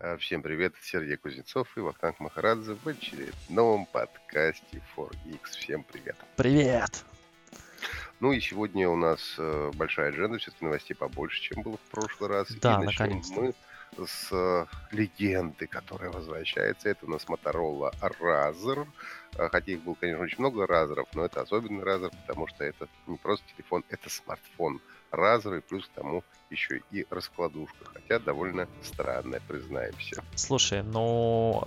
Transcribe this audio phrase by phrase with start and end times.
[0.00, 5.40] А, всем привет, Сергей Кузнецов и Вахтанг Махарадзе в очередном подкасте 4X.
[5.58, 6.14] Всем привет.
[6.36, 7.04] Привет.
[8.20, 12.30] Ну и сегодня у нас э, большая адженда, все-таки новостей побольше, чем было в прошлый
[12.30, 12.48] раз.
[12.60, 13.40] Да, и наконец-то.
[13.40, 13.54] мы
[14.06, 16.88] с э, легенды, которая возвращается.
[16.90, 18.86] Это у нас Motorola Razer.
[19.36, 22.86] Э, Хотя их было, конечно, очень много разеров, но это особенный разер, потому что это
[23.08, 24.80] не просто телефон, это смартфон
[25.12, 27.84] И плюс к тому еще и раскладушка.
[27.92, 30.22] Хотя довольно странная, признаемся.
[30.34, 31.62] Слушай, ну,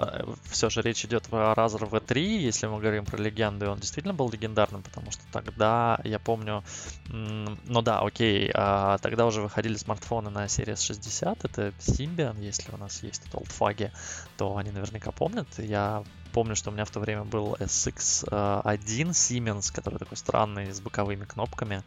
[0.45, 4.13] все же речь идет о Razer V3, если мы говорим про легенду, и он действительно
[4.13, 6.63] был легендарным, потому что тогда, я помню,
[7.07, 12.77] ну да, окей, а тогда уже выходили смартфоны на Series 60, это Symbian, если у
[12.77, 13.91] нас есть тут олдфаги,
[14.37, 15.47] то они наверняка помнят.
[15.57, 20.81] Я помню, что у меня в то время был SX1 Siemens, который такой странный, с
[20.81, 21.83] боковыми кнопками.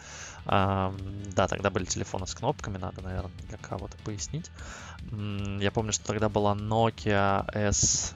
[0.46, 0.96] Ам,
[1.34, 4.50] Да, тогда были телефоны с кнопками, надо, наверное, для кого-то пояснить.
[5.60, 8.14] Я помню, что тогда была Nokia S...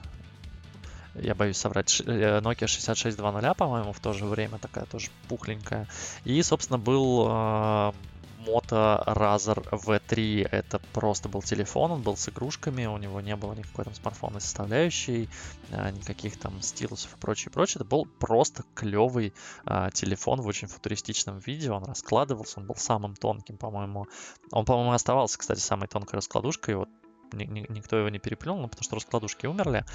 [1.15, 2.01] Я боюсь соврать.
[2.05, 5.87] э, Nokia 6620, по-моему, в то же время такая тоже пухленькая.
[6.23, 7.93] И, собственно, был
[8.39, 10.47] Moto Razer V3.
[10.49, 14.41] Это просто был телефон, он был с игрушками, у него не было никакой там смартфонной
[14.41, 15.29] составляющей,
[15.71, 17.75] э, никаких там стилусов и прочее, прочее.
[17.81, 19.33] Это был просто клевый
[19.65, 21.71] а, телефон в очень футуристичном виде.
[21.71, 24.07] Он раскладывался, он был самым тонким, по-моему.
[24.51, 26.75] Он, по-моему, оставался, кстати, самой тонкой раскладушкой.
[26.75, 26.89] Вот
[27.33, 29.85] ни- ни- никто его не переплюнул, ну, потому что раскладушки умерли.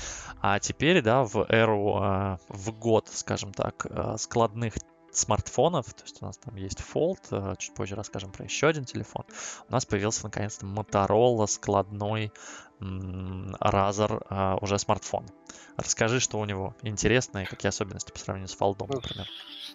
[0.41, 3.86] А теперь, да, в эру, а, в год, скажем так,
[4.19, 4.75] складных
[5.17, 8.84] смартфонов, то есть у нас там есть Fold, а, чуть позже расскажем про еще один
[8.84, 9.25] телефон,
[9.69, 12.33] у нас появился наконец-то Motorola складной
[12.84, 15.27] Razer а, уже смартфон.
[15.77, 19.27] Расскажи, что у него интересно и какие особенности по сравнению с Fold, Ну, например.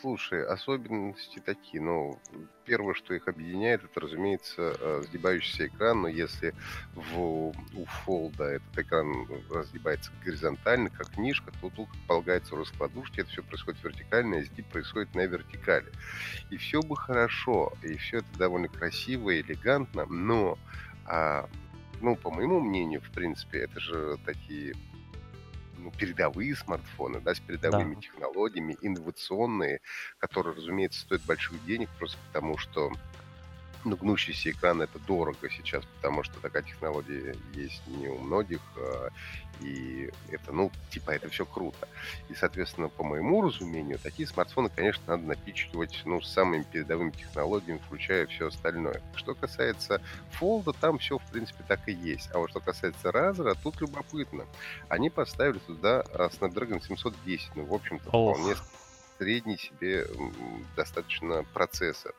[0.02, 1.82] слушай, особенности такие.
[1.82, 2.20] Ну,
[2.64, 6.02] первое, что их объединяет, это, разумеется, э, сгибающийся экран.
[6.04, 6.54] Но если
[6.94, 13.44] в, у фолда этот экран разгибается горизонтально, как книжка, то тут полагается раскладушки, это все
[13.44, 15.92] происходит вертикально, и сгиб происходит на вертикали.
[16.50, 20.58] И все бы хорошо, и все это довольно красиво и элегантно, но,
[21.06, 21.50] а,
[22.02, 24.74] ну, по моему мнению, в принципе, это же такие
[25.78, 28.02] ну, передовые смартфоны, да, с передовыми Да.
[28.02, 29.82] технологиями, инновационные,
[30.18, 32.92] которые, разумеется, стоят больших денег, просто потому что
[33.86, 39.10] ну, гнущийся экран это дорого сейчас, потому что такая технология есть не у многих, а,
[39.62, 41.88] и это, ну, типа, это все круто.
[42.30, 48.28] И, соответственно, по моему разумению, такие смартфоны, конечно, надо напичкивать, ну, самыми передовыми технологиями, включая
[48.28, 49.02] все остальное.
[49.16, 50.02] Что касается
[50.40, 52.30] Fold, там все, в принципе, так и есть.
[52.34, 54.46] А вот что касается Razer, тут любопытно.
[54.88, 58.56] Они поставили туда а, Snapdragon 710, ну, в общем-то, вполне
[59.20, 60.08] средний себе
[60.76, 62.14] достаточно процессор.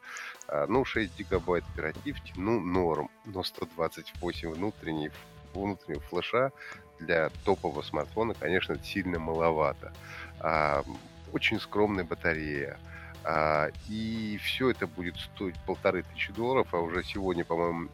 [0.47, 3.11] А, Ну, 6 гигабайт оперативки, ну, норм.
[3.25, 5.11] Но 128 внутренней,
[5.55, 6.53] внутреннего флеша
[7.01, 9.93] для топового смартфона, конечно, сильно маловато.
[10.41, 10.85] А,
[11.33, 12.79] Очень скромная батарея.
[13.25, 17.89] А, И все это будет стоить полторы тысячи долларов, а уже сегодня, по-моему,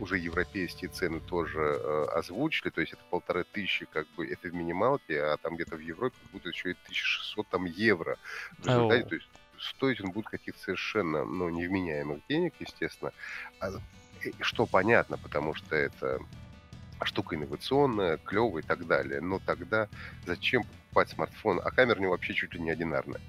[0.00, 4.54] уже европейские цены тоже э, озвучили, то есть это полторы тысячи, как бы, это в
[4.54, 8.16] минималке, а там где-то в Европе будет еще и 1600 там евро.
[8.58, 9.08] В результате, Ау.
[9.08, 13.12] то есть стоить он будет каких-то совершенно, ну, невменяемых денег, естественно.
[13.60, 13.70] А,
[14.24, 16.20] э, что понятно, потому что это
[17.02, 19.20] штука инновационная, клевая и так далее.
[19.20, 19.88] Но тогда
[20.26, 21.60] зачем покупать смартфон?
[21.62, 23.20] А камера у него вообще чуть ли не одинарная.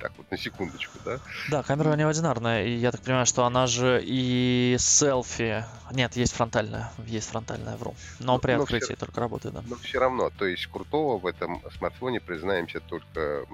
[0.00, 1.20] Так вот, на секундочку, да?
[1.50, 5.64] Да, камера не одинарная, и я так понимаю, что она же и селфи...
[5.92, 7.94] Нет, есть фронтальная, есть фронтальная, вру.
[8.18, 9.62] Но Но- при но открытии только работает, да.
[9.62, 13.44] Но все равно, то есть крутого в этом смартфоне, признаемся, только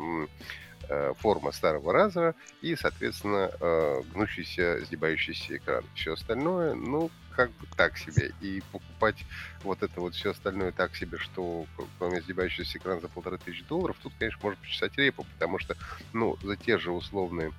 [1.19, 5.85] форма старого разера и, соответственно, э, гнущийся, сгибающийся экран.
[5.95, 8.33] Все остальное, ну, как бы так себе.
[8.41, 9.25] И покупать
[9.63, 11.67] вот это вот все остальное так себе, что
[11.99, 15.77] кроме сгибающегося экрана за полторы тысячи долларов, тут, конечно, можно почесать репу, потому что,
[16.13, 17.53] ну, за те же условные,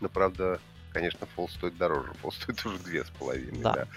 [0.00, 0.60] ну, правда,
[0.92, 2.12] конечно, фол стоит дороже.
[2.22, 3.72] Фол стоит уже две с половиной, Да.
[3.74, 3.88] да.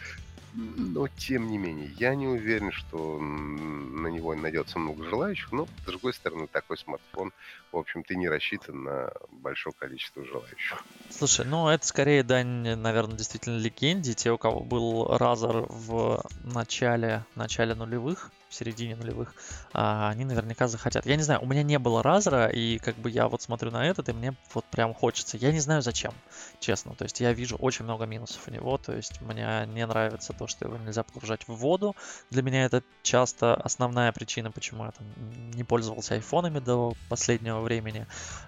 [0.56, 5.86] Но, тем не менее, я не уверен, что на него найдется много желающих, но, с
[5.86, 7.34] другой стороны, такой смартфон,
[7.74, 10.84] в общем-то, и не рассчитан на большое количество желающих.
[11.10, 14.14] Слушай, ну это скорее дань, наверное, действительно легенде.
[14.14, 19.34] Те, у кого был Razer в начале, начале нулевых, в середине нулевых,
[19.74, 21.06] а, они наверняка захотят.
[21.08, 23.86] Я не знаю, у меня не было разра, и как бы я вот смотрю на
[23.86, 25.38] этот, и мне вот прям хочется.
[25.38, 26.14] Я не знаю зачем,
[26.60, 26.94] честно.
[26.94, 28.78] То есть я вижу очень много минусов у него.
[28.78, 31.96] То есть мне не нравится то, что его нельзя погружать в воду.
[32.30, 35.08] Для меня это часто основная причина, почему я там
[35.52, 38.06] не пользовался айфонами до последнего времени.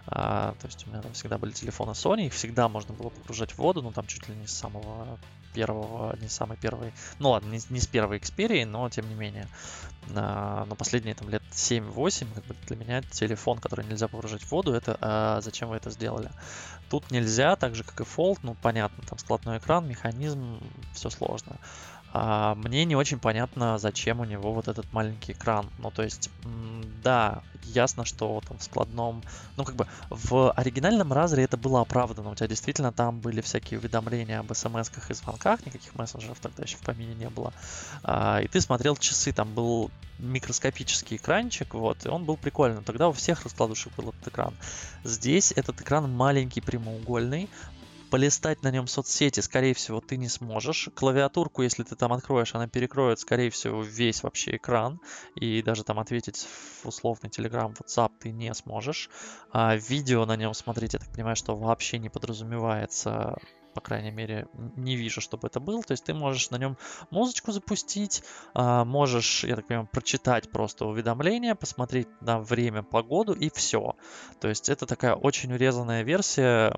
[0.08, 3.52] А, то есть у меня там всегда были телефоны Sony, их всегда можно было погружать
[3.52, 5.18] в воду, ну там чуть ли не с самого
[5.54, 9.48] первого, не самый первый, ну ладно, не, не с первой Xperia, но тем не менее.
[10.14, 14.52] А, но последние там лет 7-8, как бы для меня телефон, который нельзя погружать в
[14.52, 16.30] воду, это а, зачем вы это сделали?
[16.90, 20.60] Тут нельзя, так же как и Fold, ну понятно, там складной экран, механизм,
[20.94, 21.58] все сложно.
[22.18, 25.70] А, мне не очень понятно, зачем у него вот этот маленький экран.
[25.80, 26.30] Ну, то есть,
[27.04, 29.22] да, ясно, что там в складном...
[29.58, 32.30] Ну, как бы в оригинальном разре это было оправдано.
[32.30, 36.78] У тебя действительно там были всякие уведомления об смс-ках и звонках, никаких мессенджеров тогда еще
[36.78, 37.52] в помине не было.
[38.02, 42.82] А, и ты смотрел часы, там был микроскопический экранчик, вот, и он был прикольный.
[42.82, 44.54] Тогда у всех раскладушек был этот экран.
[45.04, 47.50] Здесь этот экран маленький, прямоугольный,
[48.16, 50.88] полистать на нем соцсети, скорее всего, ты не сможешь.
[50.96, 55.02] Клавиатурку, если ты там откроешь, она перекроет, скорее всего, весь вообще экран.
[55.36, 56.48] И даже там ответить
[56.82, 59.10] в условный Telegram, WhatsApp ты не сможешь.
[59.52, 63.36] А видео на нем смотреть, я так понимаю, что вообще не подразумевается
[63.76, 65.84] по крайней мере, не вижу, чтобы это было.
[65.84, 66.78] То есть ты можешь на нем
[67.12, 68.24] музычку запустить,
[68.54, 73.96] а, можешь, я так понимаю, прочитать просто уведомления, посмотреть на время, погоду и все.
[74.40, 76.70] То есть это такая очень урезанная версия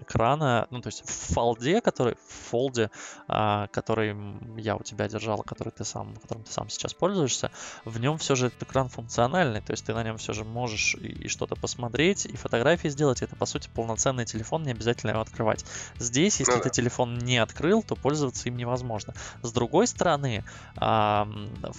[0.00, 2.90] экрана, ну то есть в фолде, который в фолде,
[3.28, 4.16] а, который
[4.56, 7.50] я у тебя держал, который ты сам, которым ты сам сейчас пользуешься,
[7.84, 10.94] в нем все же этот экран функциональный, то есть ты на нем все же можешь
[10.94, 13.20] и, и что-то посмотреть, и фотографии сделать.
[13.20, 15.64] Это по сути полноценный телефон, не обязательно его открывать.
[15.98, 16.70] Здесь, если ну, ты да.
[16.70, 19.14] телефон не открыл, то пользоваться им невозможно.
[19.42, 20.44] С другой стороны,
[20.76, 21.28] в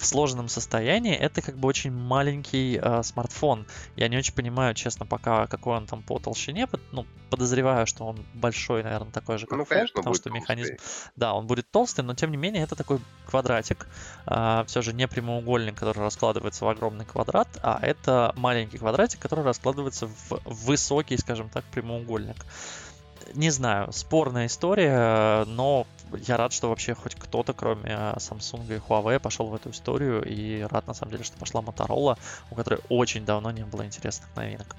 [0.01, 3.65] сложенном состоянии это как бы очень маленький а, смартфон.
[3.95, 6.67] Я не очень понимаю, честно, пока какой он там по толщине.
[6.91, 10.41] Ну, подозреваю, что он большой, наверное, такой же, как ну, конечно, потому что толстый.
[10.41, 10.75] механизм...
[11.15, 13.87] Да, он будет толстый, но тем не менее это такой квадратик.
[14.25, 19.43] А, все же не прямоугольник, который раскладывается в огромный квадрат, а это маленький квадратик, который
[19.43, 22.37] раскладывается в высокий, скажем так, прямоугольник
[23.33, 25.85] не знаю, спорная история, но
[26.27, 30.61] я рад, что вообще хоть кто-то, кроме Samsung и Huawei, пошел в эту историю, и
[30.61, 32.17] рад, на самом деле, что пошла Motorola,
[32.51, 34.75] у которой очень давно не было интересных новинок.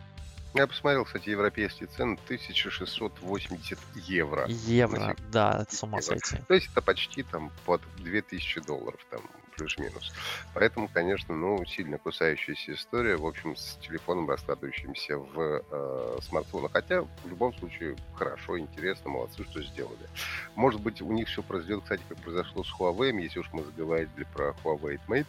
[0.52, 4.47] Я посмотрел, кстати, европейские цены 1680 евро.
[4.49, 6.38] Евро, да, это с ума сойти.
[6.49, 9.20] То есть это почти там под 2000 долларов там
[9.60, 10.12] плюс-минус.
[10.54, 16.72] Поэтому, конечно, ну, сильно кусающаяся история, в общем, с телефоном, раскладывающимся в э, смартфонах.
[16.72, 20.08] Хотя, в любом случае, хорошо, интересно, молодцы, что сделали.
[20.54, 24.26] Может быть, у них все произойдет, кстати, как произошло с Huawei, если уж мы заговорили
[24.32, 25.26] про Huawei Mate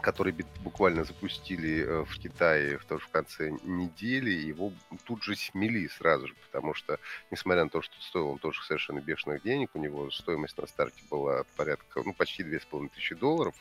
[0.00, 4.72] который буквально запустили э, в Китае в, тоже в конце недели, его
[5.04, 6.98] тут же смели сразу же, потому что,
[7.30, 11.02] несмотря на то, что стоил он тоже совершенно бешеных денег, у него стоимость на старте
[11.10, 13.54] была порядка, ну, почти 2500 долларов,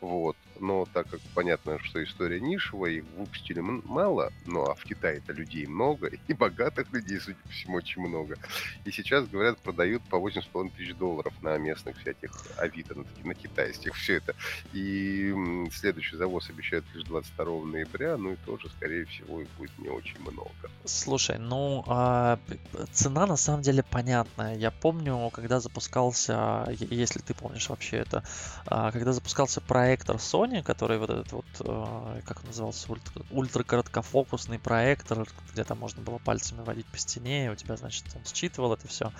[0.00, 5.18] вот, но так как понятно, что история нишевая, их выпустили мало, ну, а в Китае
[5.18, 8.36] это людей много, и богатых людей, судя по всему, очень много,
[8.84, 13.94] и сейчас, говорят, продают по 8,5 тысяч долларов на местных всяких Авито, на, на китайских,
[13.94, 14.34] все это,
[14.72, 15.32] и
[15.78, 20.20] следующий завоз обещают лишь 22 ноября, ну и тоже, скорее всего, их будет не очень
[20.20, 20.50] много.
[20.84, 22.38] Слушай, ну, а,
[22.92, 24.56] цена на самом деле понятная.
[24.56, 28.24] Я помню, когда запускался, если ты помнишь вообще это,
[28.66, 35.26] а, когда запускался проектор Sony, который вот этот вот, а, как назывался, ультра, ультракороткофокусный проектор,
[35.52, 38.88] где там можно было пальцами водить по стене, и у тебя, значит, он считывал это
[38.88, 39.12] все.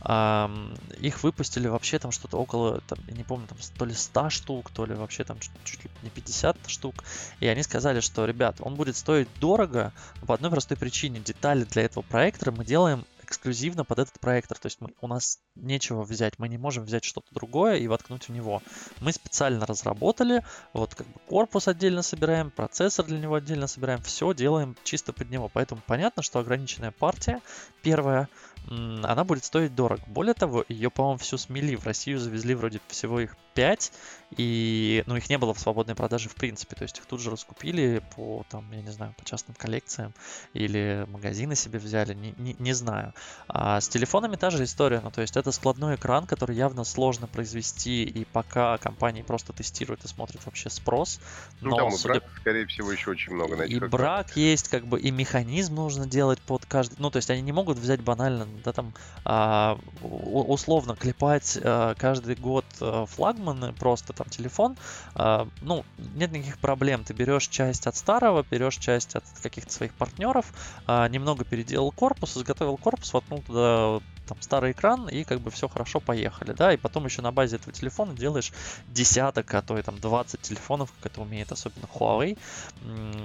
[0.00, 4.70] Их выпустили вообще там что-то около, там, я не помню, там то ли 100 штук,
[4.70, 6.94] то ли вообще там чуть, ли не 50 штук.
[7.40, 9.92] И они сказали, что, ребят, он будет стоить дорого
[10.26, 11.20] по одной простой причине.
[11.20, 14.58] Детали для этого проектора мы делаем эксклюзивно под этот проектор.
[14.58, 18.28] То есть мы, у нас нечего взять, мы не можем взять что-то другое и воткнуть
[18.28, 18.62] в него.
[19.00, 24.32] Мы специально разработали, вот как бы корпус отдельно собираем, процессор для него отдельно собираем, все
[24.32, 25.50] делаем чисто под него.
[25.52, 27.40] Поэтому понятно, что ограниченная партия,
[27.82, 28.28] первая,
[28.70, 30.02] она будет стоить дорого.
[30.06, 31.74] Более того, ее, по-моему, всю смели.
[31.74, 33.92] В Россию завезли вроде всего их 5,
[34.36, 36.76] и, ну, их не было в свободной продаже в принципе.
[36.76, 40.14] То есть их тут же раскупили по, там, я не знаю, по частным коллекциям
[40.52, 43.14] или магазины себе взяли, не, не, не знаю.
[43.48, 45.00] А с телефонами та же история.
[45.02, 50.04] Ну, то есть это складной экран, который явно сложно произвести, и пока компании просто тестируют
[50.04, 51.20] и смотрят вообще спрос.
[51.60, 52.20] Ну, но, там судя...
[52.20, 53.56] брак, скорее всего, еще очень много.
[53.56, 56.94] Значит, и брак есть, как бы, и механизм нужно делать под каждый...
[56.98, 62.36] Ну, то есть они не могут взять банально да, там, а, условно клепать а, каждый
[62.36, 64.76] год а, флагман сломанный просто там телефон,
[65.14, 67.04] э, ну, нет никаких проблем.
[67.04, 70.52] Ты берешь часть от старого, берешь часть от каких-то своих партнеров,
[70.86, 75.68] э, немного переделал корпус, изготовил корпус, воткнул туда там старый экран, и как бы все
[75.68, 78.52] хорошо, поехали, да, и потом еще на базе этого телефона делаешь
[78.88, 82.38] десяток, а то и там 20 телефонов, как это умеет особенно Huawei,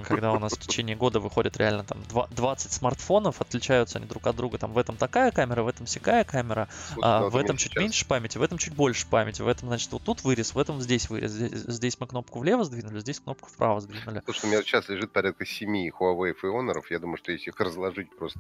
[0.08, 2.00] когда у нас в течение года выходит реально там
[2.32, 6.24] 20 смартфонов, отличаются они друг от друга, там в этом такая камера, в этом всякая
[6.24, 7.82] камера, Слушай, а, в этом чуть сейчас...
[7.82, 10.82] меньше памяти, в этом чуть больше памяти, в этом, значит, вот тут вырез, в этом
[10.82, 14.22] здесь вырез, здесь, здесь мы кнопку влево сдвинули, здесь кнопку вправо сдвинули.
[14.26, 17.60] Слушай, у меня сейчас лежит порядка 7 Huawei и Honor, я думаю, что если их
[17.60, 18.40] разложить просто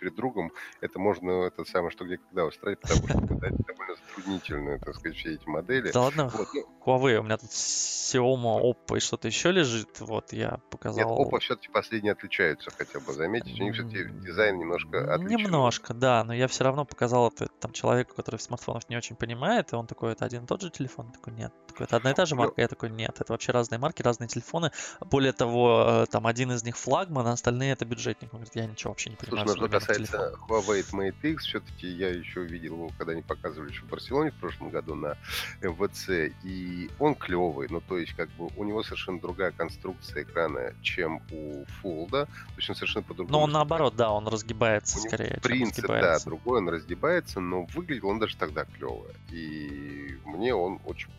[0.00, 4.78] перед другом, это можно это самое, что где когда устраивать, потому что это довольно затруднительно,
[4.78, 5.92] так сказать, все эти модели.
[5.92, 10.32] Да ладно, вот, ну, Huawei, у меня тут Xiaomi, Oppo и что-то еще лежит, вот
[10.32, 11.10] я показал.
[11.10, 15.44] Нет, Oppo все-таки последние отличаются хотя бы, заметите, у них все-таки дизайн немножко отличный.
[15.44, 19.16] Немножко, да, но я все равно показал это там человеку, который в смартфонах не очень
[19.16, 21.12] понимает, и он такой, это один и тот же телефон?
[21.12, 21.52] Такой, нет.
[21.80, 22.60] Такой, это одна и та же марка?
[22.60, 24.70] Я такой, нет, это вообще разные марки, разные телефоны.
[25.00, 28.32] Более того, э, там один из них флагман, а остальные это бюджетник.
[28.34, 29.46] Он говорит, я ничего вообще не понимаю.
[29.46, 33.70] Слушай, ну, что касается Huawei Mate X, все-таки я еще видел его, когда они показывали
[33.70, 35.16] еще в Барселоне в прошлом году на
[35.62, 40.74] МВЦ, и он клевый, ну то есть как бы у него совершенно другая конструкция экрана,
[40.82, 43.38] чем у Fold, то есть он совершенно по-другому.
[43.38, 45.38] Но он наоборот, да, он разгибается у скорее.
[45.42, 49.06] Принцип, да, другой, он разгибается, но выглядел он даже тогда клево.
[49.30, 51.10] И мне он очень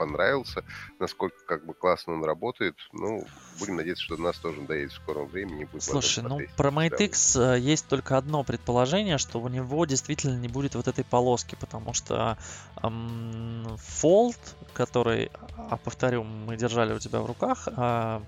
[0.00, 0.64] понравился,
[0.98, 2.74] насколько как бы классно он работает.
[2.92, 3.26] Ну,
[3.58, 5.64] будем надеяться, что до нас тоже доедет в скором времени.
[5.64, 7.56] Будет Слушай, ну про Mate X да.
[7.56, 11.92] Э, есть только одно предположение, что у него действительно не будет вот этой полоски, потому
[11.92, 12.38] что
[12.82, 14.38] эм, Fold,
[14.72, 18.20] который, а повторю, мы держали у тебя в руках, э,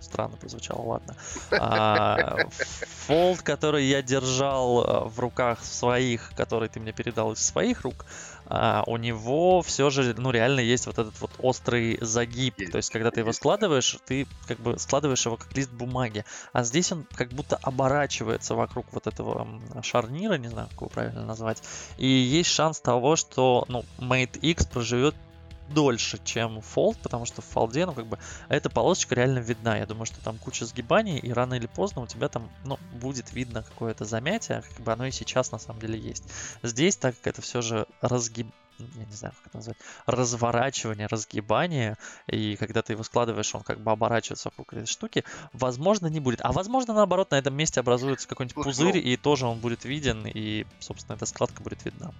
[0.00, 1.16] странно прозвучало, ладно.
[1.52, 2.36] А,
[3.08, 8.04] Fold, который я держал э, в руках своих, который ты мне передал из своих рук,
[8.54, 12.54] а, у него все же, ну, реально есть вот этот вот острый загиб.
[12.70, 16.26] То есть, когда ты его складываешь, ты как бы складываешь его как лист бумаги.
[16.52, 19.48] А здесь он как будто оборачивается вокруг вот этого
[19.82, 21.62] шарнира, не знаю, как его правильно назвать.
[21.96, 25.14] И есть шанс того, что, ну, Mate X проживет
[25.74, 29.76] дольше, чем Fold, потому что в фолде, ну, как бы, эта полосочка реально видна.
[29.76, 33.32] Я думаю, что там куча сгибаний, и рано или поздно у тебя там, ну, будет
[33.32, 36.24] видно какое-то замятие, как бы оно и сейчас на самом деле есть.
[36.62, 38.48] Здесь, так как это все же разгиб
[38.78, 39.76] я не знаю, как это назвать,
[40.06, 46.06] разворачивание, разгибание, и когда ты его складываешь, он как бы оборачивается вокруг этой штуки, возможно,
[46.06, 46.40] не будет.
[46.42, 50.26] А возможно, наоборот, на этом месте образуется какой-нибудь пузырь, ну и тоже он будет виден,
[50.26, 52.12] и, собственно, эта складка будет видна.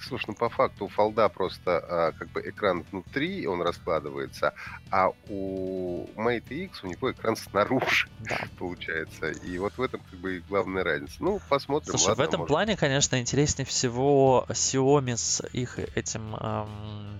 [0.00, 4.54] Слушай, ну по факту у фолда просто а, как бы экран внутри, он раскладывается,
[4.90, 8.38] а у Mate X у него экран снаружи да.
[8.58, 9.30] получается.
[9.30, 11.16] И вот в этом как бы главная разница.
[11.20, 11.90] Ну, посмотрим.
[11.90, 12.48] Слушай, ладно, в этом может...
[12.48, 17.18] плане, конечно, интереснее всего Xiaomi с их этим эм,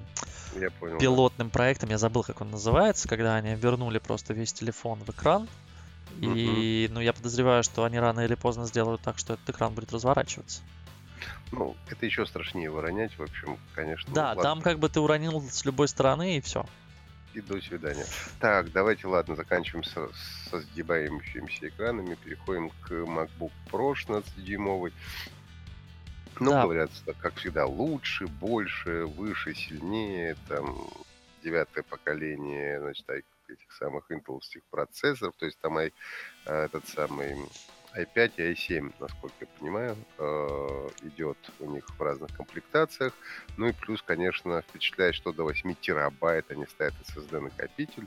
[0.57, 1.53] я понял, пилотным да.
[1.53, 1.91] проектом.
[1.91, 5.49] Я забыл, как он называется, когда они вернули просто весь телефон в экран.
[6.21, 9.93] И, ну, я подозреваю, что они рано или поздно сделают так, что этот экран будет
[9.93, 10.63] разворачиваться.
[11.53, 14.13] Ну, это еще страшнее выронять, в общем, конечно.
[14.15, 14.43] Да, ладно.
[14.43, 16.65] там как бы ты уронил с любой стороны и все.
[17.35, 18.07] И до свидания.
[18.41, 20.09] Так, давайте, ладно, заканчиваем со,
[20.51, 24.93] со сгибающимися экранами, переходим к MacBook Pro 16-дюймовый.
[26.41, 26.63] Ну, да.
[26.63, 30.89] говорят, как всегда, лучше, больше, выше, сильнее, там,
[31.43, 33.09] девятое поколение, значит,
[33.49, 35.91] этих самых интеловских процессоров, то есть там и,
[36.47, 37.37] а, этот самый
[37.99, 43.13] i5 и i7, насколько я понимаю, э, идет у них в разных комплектациях.
[43.57, 48.07] Ну и плюс, конечно, впечатляет, что до 8 терабайт они ставят SSD-накопитель.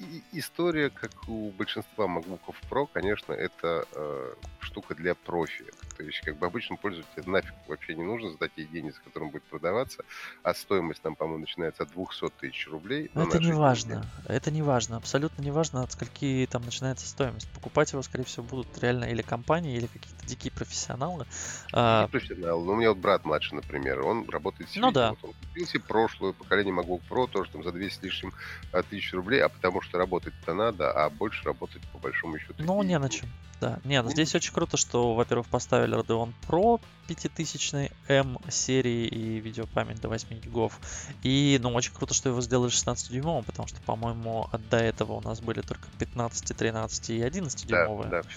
[0.00, 5.64] И история, как у большинства MacBook Pro, конечно, это э, штука для профи.
[6.02, 9.30] То есть, как бы обычному пользователю нафиг вообще не нужно сдать ей деньги, за которым
[9.30, 10.02] будет продаваться,
[10.42, 13.08] а стоимость там, по-моему, начинается от 200 тысяч рублей.
[13.14, 14.04] Но это не важно.
[14.26, 14.96] Это не важно.
[14.96, 17.48] Абсолютно не важно, от скольки там начинается стоимость.
[17.52, 21.24] Покупать его, скорее всего, будут реально или компании, или какие-то дикие профессионалы.
[21.24, 22.08] Дикие а...
[22.08, 22.64] профессионалы.
[22.64, 25.10] Ну, у меня вот брат младший, например, он работает с Ну да.
[25.10, 28.32] Вот он купил себе прошлое поколение MacBook Pro, тоже там за 200 с лишним
[28.72, 32.54] а, тысяч рублей, а потому что работать-то надо, а больше работать по большому счету.
[32.58, 33.28] Ну, не на чем.
[33.62, 39.40] Да, нет, ну, здесь очень круто, что, во-первых, поставили Radeon Pro 5000 M серии и
[39.40, 40.78] видеопамять до 8 гигов.
[41.22, 45.20] И, ну, очень круто, что его сделали 16 дюймовым, потому что, по-моему, до этого у
[45.20, 48.10] нас были только 15, 13 и 11 дюймовые.
[48.10, 48.28] Да, да,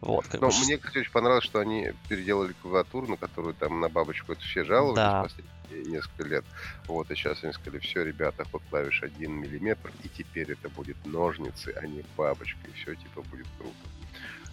[0.00, 0.54] вот, как Но бы...
[0.64, 4.64] мне, кстати, очень понравилось, что они переделали клавиатуру, на которую там на бабочку это все
[4.64, 5.22] жаловались да.
[5.22, 6.44] последние несколько лет.
[6.86, 10.96] Вот, и сейчас они сказали, все, ребята, ход клавиш 1 миллиметр, и теперь это будет
[11.04, 13.74] ножницы, а не бабочка, и все, типа, будет круто.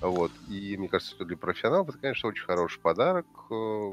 [0.01, 0.31] Вот.
[0.47, 3.91] И мне кажется, что для профессионалов это, конечно, очень хороший подарок, э,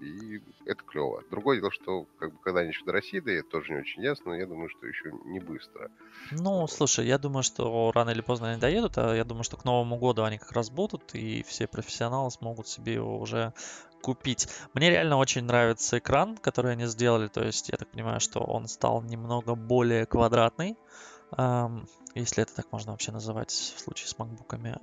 [0.00, 1.24] и это клево.
[1.28, 4.02] Другое дело, что как бы, когда они еще до России да, это тоже не очень
[4.02, 5.90] ясно, но я думаю, что еще не быстро.
[6.30, 9.64] Ну, слушай, я думаю, что рано или поздно они доедут, а я думаю, что к
[9.64, 13.52] Новому году они как раз будут, и все профессионалы смогут себе его уже
[14.02, 14.48] купить.
[14.72, 18.68] Мне реально очень нравится экран, который они сделали, то есть я так понимаю, что он
[18.68, 20.76] стал немного более квадратный,
[22.14, 24.78] если это так можно вообще называть в случае с макбуками.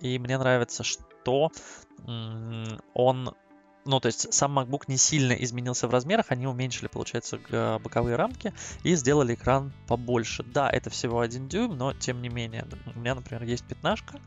[0.00, 1.50] И мне нравится, что
[2.94, 3.34] он
[3.84, 7.38] ну, то есть сам MacBook не сильно изменился в размерах, они уменьшили, получается,
[7.82, 10.42] боковые рамки и сделали экран побольше.
[10.42, 12.66] Да, это всего один дюйм, но тем не менее.
[12.94, 14.20] У меня, например, есть пятнашка,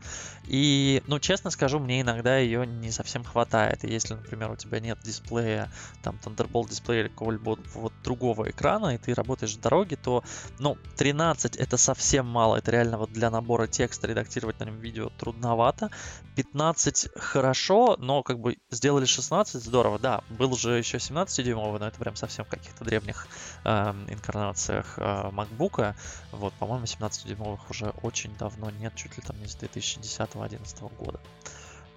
[0.46, 3.84] и, ну, честно скажу, мне иногда ее не совсем хватает.
[3.84, 5.70] И если, например, у тебя нет дисплея,
[6.02, 10.24] там, Thunderbolt дисплея или какого-либо вот другого экрана, и ты работаешь в дороге, то,
[10.58, 12.56] ну, 13 это совсем мало.
[12.56, 15.90] Это реально вот для набора текста редактировать на нем видео трудновато.
[16.36, 20.22] 15 хорошо, но как бы сделали 16, 16 здорово, да.
[20.30, 23.28] Был же еще 17-дюймовый, но это прям совсем в каких-то древних
[23.64, 25.94] э, инкарнациях э, MacBook.
[26.32, 31.20] Вот, по-моему, 17-дюймовых уже очень давно нет, чуть ли там не с 2010-2011 года.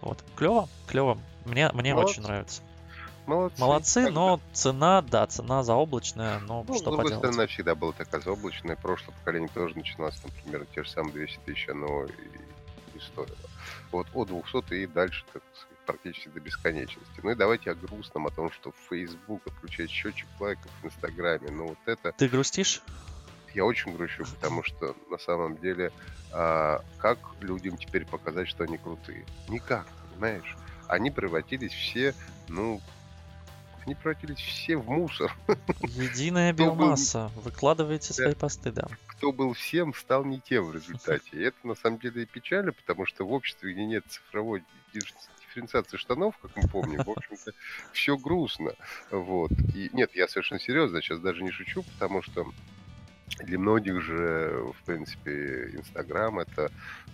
[0.01, 1.17] Вот, клево, клево.
[1.45, 2.11] Мне, мне Молодцы.
[2.11, 2.61] очень нравится.
[3.25, 3.61] Молодцы.
[3.61, 7.31] Молодцы, но цена, да, цена заоблачная, но ну, что поделать.
[7.31, 8.75] Цена всегда была такая заоблачная.
[8.75, 13.35] Прошлое поколение тоже начиналось, например, те же самые 200 тысяч, оно и, и стоило.
[13.91, 17.19] Вот от 200 и дальше, так сказать, практически до бесконечности.
[17.23, 21.49] Ну и давайте о грустном, о том, что Facebook отключает счетчик лайков в Инстаграме.
[21.49, 22.11] Ну вот это...
[22.11, 22.81] Ты грустишь?
[23.55, 25.91] Я очень грущу, потому что на самом деле
[26.31, 29.25] а, как людям теперь показать, что они крутые?
[29.47, 30.55] Никак, понимаешь?
[30.87, 32.13] Они превратились все,
[32.49, 32.81] ну,
[33.85, 35.33] они превратились все в мусор.
[35.81, 37.31] Единая биомасса.
[37.37, 38.87] Выкладывайте свои посты, да.
[39.07, 41.29] Кто был всем, стал не тем в результате.
[41.31, 44.63] И это на самом деле печально, потому что в обществе, где нет цифровой
[45.47, 47.53] дифференциации штанов, как мы помним, в общем-то,
[47.91, 48.73] все грустно.
[49.11, 49.51] Вот.
[49.75, 52.45] И нет, я совершенно серьезно сейчас даже не шучу, потому что
[53.39, 56.71] для многих же, в принципе, Инстаграм это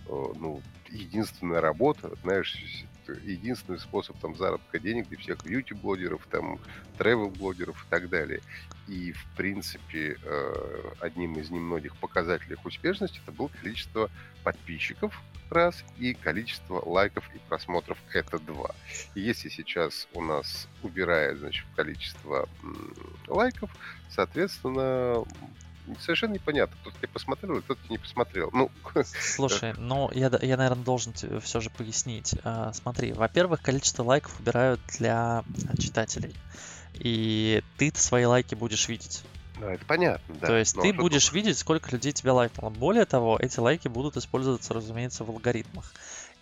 [0.08, 6.58] ну, единственная работа, знаешь, единственный способ там заработка денег для всех YouTube-блогеров, там,
[6.98, 8.40] travel-блогеров и так далее.
[8.88, 14.10] И, в принципе, э, одним из немногих показателей успешности это было количество
[14.42, 15.20] подписчиков,
[15.50, 18.74] раз, и количество лайков и просмотров это два.
[19.14, 22.48] И если сейчас у нас убирает, значит, количество
[23.26, 23.70] лайков,
[24.10, 25.24] соответственно,
[26.00, 28.50] совершенно непонятно, кто-то тебе посмотрел, кто-то не посмотрел.
[28.52, 28.70] Ну,
[29.04, 32.34] Слушай, ну я, я, наверное, должен все же пояснить.
[32.44, 35.44] А, смотри, во-первых, количество лайков убирают для
[35.78, 36.34] читателей.
[36.94, 39.24] И ты свои лайки будешь видеть.
[39.58, 40.46] Ну, это понятно, да.
[40.48, 41.34] То есть Но ты будешь тут...
[41.34, 42.70] видеть, сколько людей тебя лайкнуло.
[42.70, 45.92] Более того, эти лайки будут использоваться, разумеется, в алгоритмах.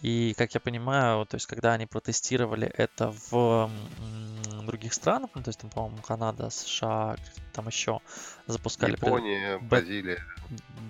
[0.01, 3.71] И, как я понимаю, то есть, когда они протестировали это в
[4.67, 7.17] других странах, ну, то есть, там, по-моему, Канада, США,
[7.53, 8.01] там еще
[8.47, 8.93] запускали...
[8.93, 9.69] Япония, пред...
[9.69, 10.19] Бразилия.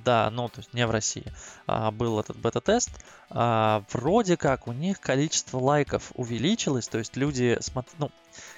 [0.04, 1.26] Да, ну, то есть не в России.
[1.66, 2.90] А, был этот бета-тест.
[3.30, 8.10] А, вроде как у них количество лайков увеличилось, то есть люди смотрят, ну,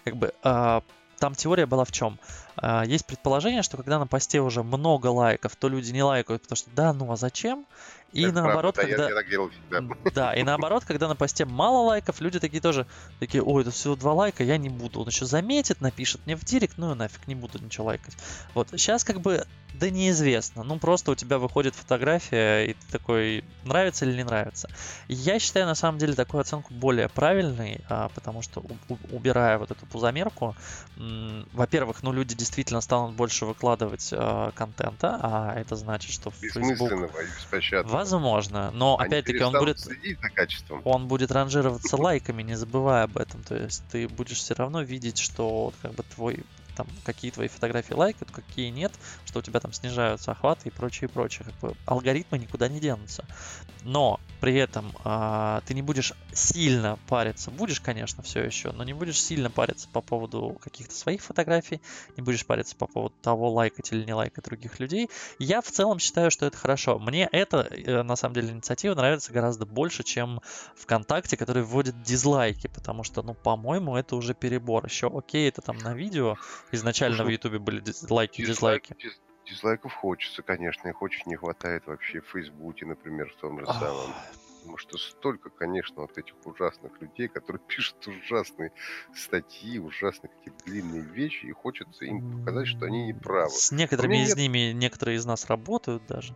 [0.04, 0.82] как бы а,
[1.18, 2.18] там теория была в чем?
[2.56, 6.56] А, есть предположение, что когда на посте уже много лайков, то люди не лайкают, потому
[6.56, 7.66] что да, ну а зачем?
[8.12, 9.04] И это наоборот, правда, когда...
[9.04, 10.10] Я, я так делал всегда.
[10.14, 12.86] Да, и наоборот, когда на посте мало лайков, люди такие тоже
[13.18, 15.00] такие, ой, это всего два лайка, я не буду.
[15.00, 18.16] Он еще заметит, напишет мне в директ, ну и нафиг, не буду ничего лайкать.
[18.54, 20.62] Вот, сейчас как бы, да неизвестно.
[20.62, 24.68] Ну просто у тебя выходит фотография, и ты такой, нравится или не нравится.
[25.08, 28.64] Я считаю, на самом деле, такую оценку более правильной, а, потому что,
[29.10, 30.54] убирая вот эту пузомерку,
[31.52, 37.12] во-первых, ну люди действительно станут больше выкладывать э, контента, а это значит, что Facebook...
[37.90, 39.78] Возможно, но Они опять-таки он будет...
[40.84, 43.42] Он будет ранжироваться лайками, не забывая об этом.
[43.42, 47.94] То есть ты будешь все равно видеть, что как бы твой там, какие твои фотографии
[47.94, 48.92] лайкают, какие нет,
[49.24, 51.46] что у тебя там снижаются охваты и прочее, прочее.
[51.86, 53.24] Алгоритмы никуда не денутся.
[53.84, 57.50] Но при этом а, ты не будешь сильно париться.
[57.50, 61.80] Будешь, конечно, все еще, но не будешь сильно париться по поводу каких-то своих фотографий,
[62.16, 65.10] не будешь париться по поводу того, лайкать или не лайкать других людей.
[65.38, 66.98] Я в целом считаю, что это хорошо.
[66.98, 70.40] Мне эта, э, на самом деле, инициатива нравится гораздо больше, чем
[70.76, 74.84] ВКонтакте, который вводит дизлайки, потому что, ну, по-моему, это уже перебор.
[74.86, 76.36] Еще окей, это там на видео,
[76.74, 78.96] изначально Слушай, в Ютубе были лайки, дизлайки.
[79.46, 84.14] Дизлайков хочется, конечно, их очень не хватает вообще в Фейсбуке, например, в том же самом.
[84.64, 88.72] Потому что столько, конечно, вот этих ужасных людей, которые пишут ужасные
[89.14, 93.50] статьи, ужасные какие-то длинные вещи, и хочется им показать, что они не правы.
[93.50, 94.38] С некоторыми из нет...
[94.38, 96.34] ними, некоторые из нас работают даже.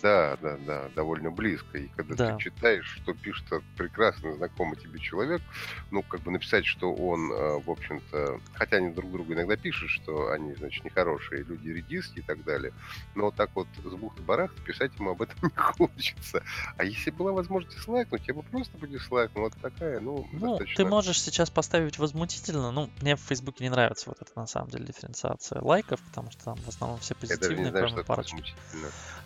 [0.00, 1.76] Да, да, да, довольно близко.
[1.76, 2.36] И когда да.
[2.36, 3.44] ты читаешь, что пишет
[3.76, 5.42] прекрасно знакомый тебе человек,
[5.90, 9.90] ну, как бы написать, что он, э, в общем-то, хотя они друг другу иногда пишут,
[9.90, 12.72] что они, значит, нехорошие люди, редиски и так далее,
[13.14, 16.42] но вот так вот с бухты-барахта писать ему об этом не хочется.
[16.76, 19.44] А если была возможность дизлайкнуть, я бы просто бы дизлайкнул.
[19.44, 20.84] Вот такая, ну, ну достаточно...
[20.84, 22.70] ты можешь сейчас поставить возмутительно.
[22.70, 26.44] Ну, мне в Фейсбуке не нравится вот эта, на самом деле, дифференциация лайков, потому что
[26.44, 28.54] там в основном все позитивные, знаю, кроме парочки.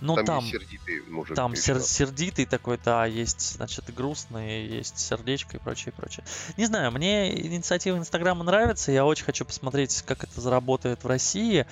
[0.00, 1.36] Ну, там, там сердитый мужик.
[1.36, 6.24] Там сер- сердитый такой, да, есть, значит, грустный, есть сердечко и прочее, прочее.
[6.56, 11.66] Не знаю, мне инициатива Инстаграма нравится, я очень хочу посмотреть, как это заработает в России.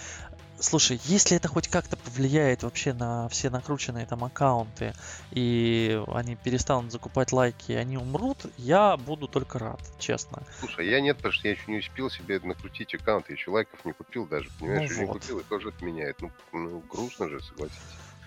[0.60, 4.92] Слушай, если это хоть как-то повлияет вообще на все накрученные там аккаунты,
[5.32, 10.42] и они перестанут закупать лайки, и они умрут, я буду только рад, честно.
[10.60, 13.84] Слушай, я нет, потому что я еще не успел себе накрутить аккаунт, я еще лайков
[13.84, 15.14] не купил даже, понимаешь, ну, вот.
[15.14, 16.20] не купил, и тоже отменяет.
[16.20, 17.82] Ну, ну, грустно же, согласитесь.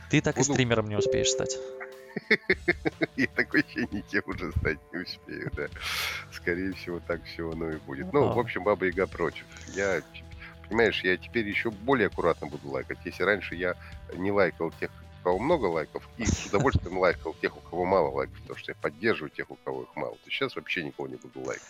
[0.09, 0.49] Ты так Буду...
[0.49, 1.57] и стримером не успеешь стать.
[3.15, 5.67] Я такой еще никем уже стать не успею, да.
[6.31, 8.11] Скорее всего, так все оно и будет.
[8.13, 9.45] Ну, в общем, Баба Яга против.
[9.75, 10.01] Я,
[10.67, 12.99] понимаешь, я теперь еще более аккуратно буду лайкать.
[13.05, 13.75] Если раньше я
[14.13, 18.09] не лайкал тех, у кого много лайков, и с удовольствием лайкал тех, у кого мало
[18.09, 21.15] лайков, потому что я поддерживаю тех, у кого их мало, то сейчас вообще никого не
[21.15, 21.67] буду лайкать.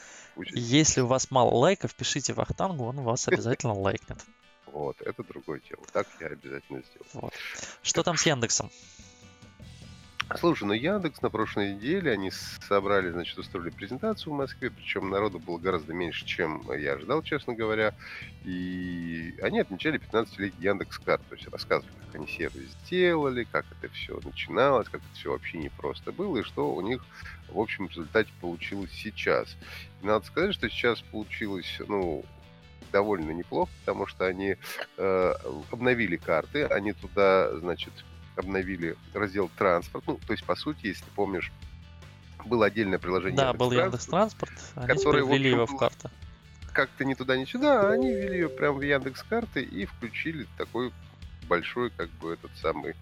[0.54, 4.20] Если у вас мало лайков, пишите Вахтангу, он вас обязательно лайкнет.
[4.68, 5.84] Вот, это другое дело.
[5.92, 7.10] Так я обязательно сделаю.
[7.14, 7.34] Вот.
[7.82, 8.70] Что там с Яндексом?
[10.36, 15.40] Слушай, ну Яндекс на прошлой неделе, они собрали, значит, устроили презентацию в Москве, причем народу
[15.40, 17.94] было гораздо меньше, чем я ожидал, честно говоря.
[18.44, 23.92] И они отмечали 15-летний Яндекс Карт, то есть рассказывали, как они сервис сделали, как это
[23.94, 27.06] все начиналось, как это все вообще непросто было, и что у них,
[27.50, 29.56] в общем, в результате получилось сейчас.
[30.02, 32.26] И надо сказать, что сейчас получилось, ну,
[32.92, 34.58] довольно неплохо, потому что они
[34.98, 35.34] э,
[35.72, 37.94] обновили карты, они туда, значит,
[38.38, 40.06] обновили раздел транспорт.
[40.08, 41.52] Ну, то есть, по сути, если помнишь,
[42.46, 43.38] было отдельное приложение.
[43.38, 46.10] Да, был Яндекс Транспорт, они которое, ввели его в карты.
[46.74, 50.48] Как-то ни туда, ни сюда, а они ввели ее прямо в Яндекс карты и включили
[50.58, 50.92] такой
[51.48, 52.96] большой, как бы этот самый,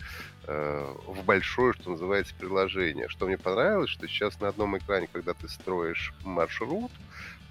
[0.48, 3.10] э, в большое, что называется, приложение.
[3.10, 6.92] Что мне понравилось, что сейчас на одном экране, когда ты строишь маршрут,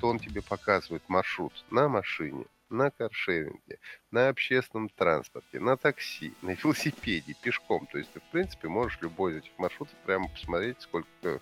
[0.00, 3.78] то он тебе показывает маршрут на машине, на каршеринге,
[4.10, 7.86] на общественном транспорте, на такси, на велосипеде, пешком.
[7.86, 11.40] То есть ты, в принципе, можешь любой из этих маршрутов прямо посмотреть, сколько,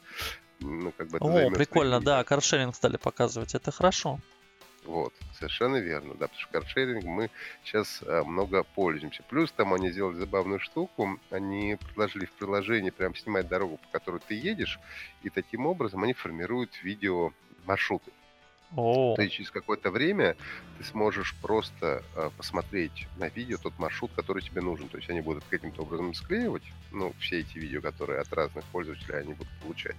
[0.60, 4.20] ну, как бы это О, прикольно, да, каршеринг стали показывать, это хорошо.
[4.84, 7.30] Вот, совершенно верно, да, потому что каршеринг мы
[7.62, 9.22] сейчас а, много пользуемся.
[9.28, 14.20] Плюс там они сделали забавную штуку, они предложили в приложении прям снимать дорогу, по которой
[14.26, 14.80] ты едешь,
[15.22, 17.32] и таким образом они формируют видео
[17.64, 18.10] маршруты.
[19.16, 20.37] То есть через какое-то время
[20.78, 24.88] ты сможешь просто э, посмотреть на видео тот маршрут, который тебе нужен.
[24.88, 29.18] То есть они будут каким-то образом склеивать, ну, все эти видео, которые от разных пользователей
[29.18, 29.96] они будут получать.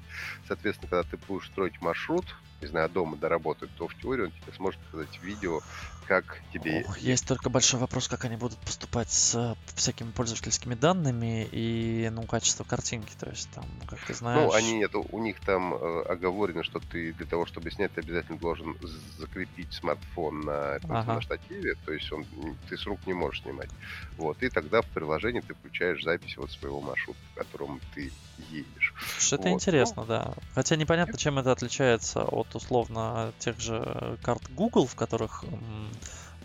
[0.47, 2.25] Соответственно, когда ты будешь строить маршрут,
[2.63, 5.61] не знаю, дома доработать, то в теории он тебе сможет показать видео,
[6.07, 6.85] как тебе...
[6.87, 12.09] Ох, есть только большой вопрос, как они будут поступать с э, всякими пользовательскими данными и,
[12.11, 14.41] ну, качество картинки, то есть там, как ты знаешь...
[14.41, 18.01] Ну, они нет, у них там э, оговорено, что ты для того, чтобы снять, ты
[18.01, 18.77] обязательно должен
[19.17, 21.15] закрепить смартфон на, ага.
[21.15, 22.25] на штативе, то есть он,
[22.69, 23.69] ты с рук не можешь снимать.
[24.17, 28.11] Вот, и тогда в приложении ты включаешь запись вот своего маршрута, по которому ты
[28.49, 28.93] едешь.
[29.31, 29.53] Это вот.
[29.53, 30.33] интересно, ну, да.
[30.53, 35.43] Хотя непонятно, чем это отличается от условно тех же карт Google, в которых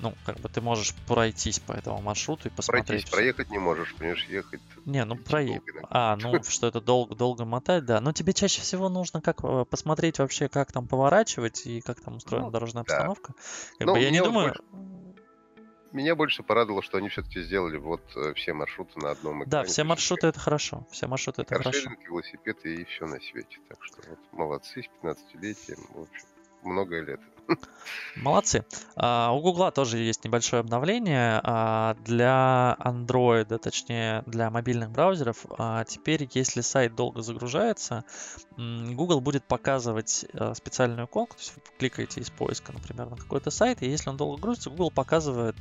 [0.00, 2.86] ну, как бы ты можешь пройтись по этому маршруту и посмотреть.
[2.86, 4.60] Пройтись, проехать не можешь, понимаешь, ехать.
[4.84, 5.74] Не, ну проехать.
[5.90, 8.00] А, ну что это долго, долго мотать, да.
[8.00, 12.16] Но тебе чаще всего нужно как э, посмотреть вообще, как там поворачивать и как там
[12.16, 12.94] устроена ну, дорожная да.
[12.94, 13.34] обстановка.
[13.78, 14.48] Как ну, бы я не думаю.
[14.48, 14.62] Больше...
[15.92, 19.50] Меня больше порадовало, что они все-таки сделали вот э, все маршруты на одном экране.
[19.50, 20.86] Да, все маршруты это хорошо.
[20.90, 21.90] Все маршруты это хорошо.
[22.06, 23.58] велосипед и все на свете.
[23.68, 25.80] Так что вот молодцы с 15-летием.
[25.94, 26.26] В общем,
[26.62, 27.20] много лет.
[28.16, 28.64] Молодцы.
[28.96, 35.46] А, у Гугла тоже есть небольшое обновление а, для Android, точнее для мобильных браузеров.
[35.56, 38.04] А, теперь, если сайт долго загружается,
[38.56, 43.82] Google будет показывать специальную иконку, то есть вы кликаете из поиска, например, на какой-то сайт,
[43.82, 45.56] и если он долго грузится, Google показывает,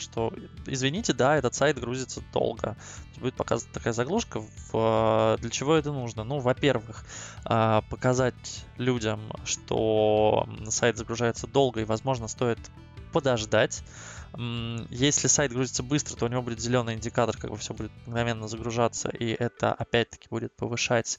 [0.00, 0.32] что,
[0.66, 2.76] извините, да, этот сайт грузится долго.
[3.16, 4.40] Будет показана такая заглушка.
[4.72, 6.22] Для чего это нужно?
[6.22, 7.04] Ну, во-первых,
[7.42, 11.17] показать людям, что сайт загружается
[11.52, 12.58] долго и, возможно, стоит
[13.12, 13.82] подождать.
[14.90, 18.46] Если сайт грузится быстро, то у него будет зеленый индикатор, как бы все будет мгновенно
[18.46, 21.18] загружаться, и это опять-таки будет повышать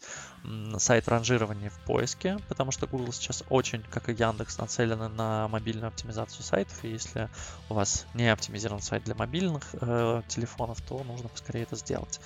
[0.77, 5.87] сайт ранжирования в поиске, потому что Google сейчас очень, как и Яндекс, нацелены на мобильную
[5.87, 7.29] оптимизацию сайтов, и если
[7.69, 12.21] у вас не оптимизирован сайт для мобильных э, телефонов, то нужно поскорее это сделать.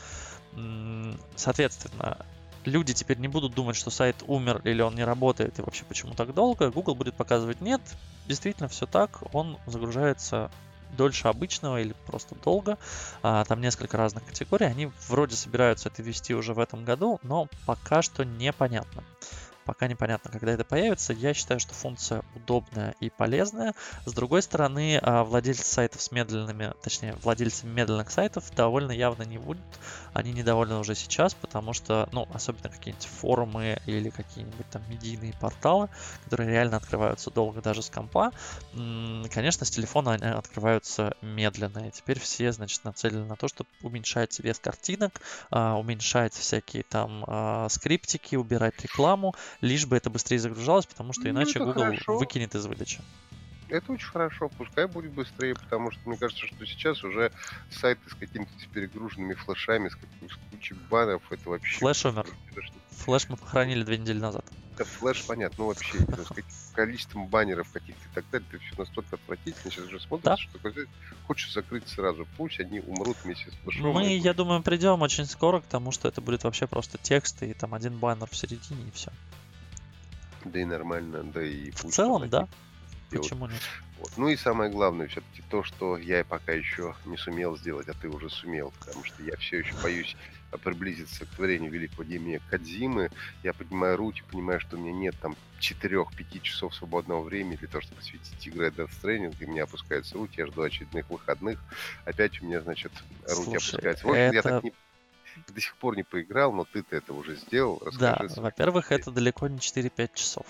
[1.37, 2.25] Соответственно,
[2.65, 6.13] люди теперь не будут думать, что сайт умер или он не работает и вообще почему
[6.13, 6.71] так долго.
[6.71, 7.81] Google будет показывать нет,
[8.27, 10.51] действительно все так, он загружается
[10.97, 12.77] дольше обычного или просто долго.
[13.21, 14.65] А, там несколько разных категорий.
[14.65, 19.03] Они вроде собираются это вести уже в этом году, но пока что непонятно.
[19.65, 21.13] Пока непонятно, когда это появится.
[21.13, 23.73] Я считаю, что функция удобная и полезная.
[24.05, 29.37] С другой стороны, а, владельцы сайтов с медленными, точнее, владельцы медленных сайтов довольно явно не
[29.37, 29.63] будут.
[30.13, 35.89] Они недовольны уже сейчас, потому что, ну, особенно какие-нибудь форумы или какие-нибудь там медийные порталы,
[36.25, 38.31] которые реально открываются долго даже с компа,
[38.73, 41.87] конечно, с телефона они открываются медленно.
[41.87, 45.21] И теперь все, значит, нацелены на то, чтобы уменьшать вес картинок,
[45.51, 47.23] а, уменьшать всякие там
[47.69, 52.17] скриптики, убирать рекламу, лишь бы это быстрее загружалось, потому что ну, иначе Google хорошо.
[52.17, 53.01] выкинет из выдачи.
[53.69, 57.31] Это очень хорошо, пускай будет быстрее, потому что мне кажется, что сейчас уже
[57.71, 61.79] сайты с какими-то перегруженными флешами, с, с кучей баннеров, это вообще...
[61.79, 62.27] Flash умер.
[62.91, 64.45] Flash мы похоронили две недели назад.
[64.77, 68.75] Да, Flash, понятно, ну вообще, с каким количеством баннеров каких-то и так далее, это все
[68.77, 70.37] настолько отвратительно, сейчас уже смотришь, да.
[70.37, 70.87] что
[71.27, 73.93] хочешь закрыть сразу, пусть они умрут вместе с флешом.
[73.93, 77.53] Мы, я думаю, придем очень скоро к тому, что это будет вообще просто текст и
[77.53, 79.11] там один баннер в середине и все.
[80.45, 81.71] Да и нормально, да и...
[81.71, 82.47] В целом, да.
[83.09, 83.61] Почему нет?
[83.99, 84.11] Вот.
[84.17, 88.09] Ну и самое главное, все-таки то, что я пока еще не сумел сделать, а ты
[88.09, 90.15] уже сумел, потому что я все еще боюсь
[90.57, 93.09] приблизиться к творению великого гения Кадзимы.
[93.43, 97.81] Я поднимаю руки, понимаю, что у меня нет там 4-5 часов свободного времени для того,
[97.81, 101.59] чтобы посвятить игре Death Stranding, и у меня опускаются руки, я жду очередных выходных.
[102.05, 104.07] Опять у меня, значит, руки Слушай, опускаются.
[104.07, 104.35] Вот это...
[104.35, 104.73] я так не
[105.47, 107.81] до сих пор не поиграл, но ты-то это уже сделал.
[107.85, 110.45] Расскажи да, во-первых, это далеко не 4-5 часов.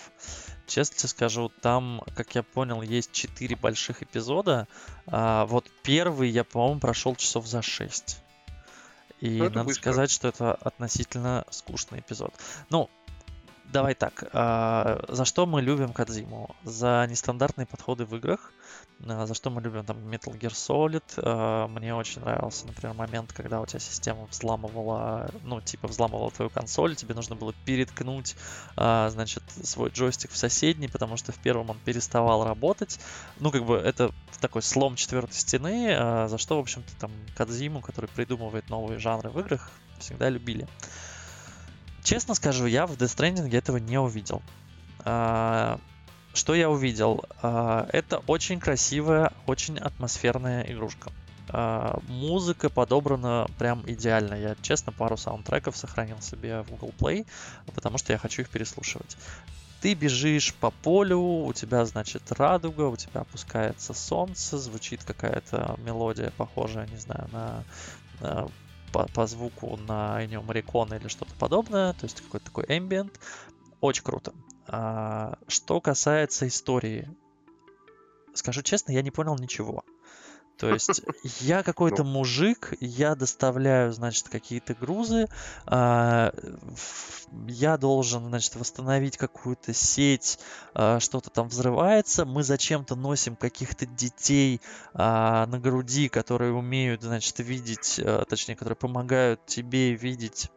[0.68, 4.68] Честно тебе скажу, там, как я понял, есть 4 больших эпизода.
[5.08, 8.22] А, вот первый я, по-моему, прошел часов за 6.
[9.22, 9.82] И ну, надо быстро.
[9.82, 12.34] сказать, что это относительно скучный эпизод.
[12.70, 12.90] Ну,
[13.72, 14.30] давай так.
[14.34, 16.56] А, за что мы любим Кадзиму?
[16.64, 18.52] За нестандартные подходы в играх,
[19.06, 21.04] а, за что мы любим там Metal Gear Solid.
[21.18, 26.50] А, мне очень нравился, например, момент, когда у тебя система взламывала, ну, типа взламывала твою
[26.50, 28.36] консоль, тебе нужно было переткнуть,
[28.76, 33.00] значит, свой джойстик в соседний, потому что в первом он переставал работать.
[33.40, 38.10] Ну, как бы это такой слом четвертой стены, за что, в общем-то, там Кадзиму, который
[38.10, 40.68] придумывает новые жанры в играх, всегда любили.
[42.04, 44.42] Честно скажу, я в Death Stranding этого не увидел.
[46.34, 47.24] Что я увидел?
[47.44, 51.12] А, это очень красивая, очень атмосферная игрушка.
[51.50, 54.34] А, музыка подобрана прям идеально.
[54.34, 57.28] Я, честно, пару саундтреков сохранил себе в Google Play,
[57.76, 59.16] потому что я хочу их переслушивать.
[59.82, 66.32] Ты бежишь по полю, у тебя, значит, радуга, у тебя опускается солнце, звучит какая-то мелодия,
[66.36, 67.64] похожая, не знаю, на,
[68.22, 68.48] на
[68.94, 73.20] по, по звуку на Ennio Morricone или что-то подобное, то есть какой-то такой ambient.
[73.82, 74.34] Очень круто.
[74.68, 77.10] А, что касается истории,
[78.34, 79.84] скажу честно, я не понял ничего.
[80.64, 81.02] То есть
[81.42, 82.12] я какой-то ну.
[82.12, 85.28] мужик, я доставляю, значит, какие-то грузы,
[85.66, 86.34] а,
[87.48, 90.40] я должен, значит, восстановить какую-то сеть,
[90.74, 94.62] а, что-то там взрывается, мы зачем-то носим каких-то детей
[94.94, 98.00] а, на груди, которые умеют, значит, видеть,
[98.30, 100.50] точнее, которые помогают тебе видеть